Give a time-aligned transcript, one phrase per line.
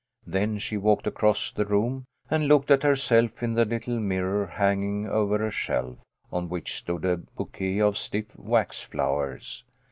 [0.25, 5.07] Then she walked across the room, and looked at herself in the little mirror hanging
[5.07, 5.99] over a shelf,
[6.33, 9.63] on which stood a bou quet of stiff wax flowers.